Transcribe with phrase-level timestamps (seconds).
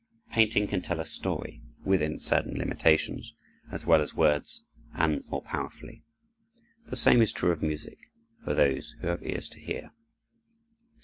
[0.31, 3.35] Painting can tell a story, within certain limitations,
[3.71, 4.63] as well as words,
[4.95, 6.01] and more powerfully.
[6.87, 7.99] The same is true of music,
[8.43, 9.91] for those who have ears to hear.